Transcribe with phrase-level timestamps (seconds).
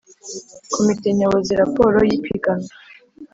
[0.73, 2.71] Komite nyobozi raporo y ipiganwa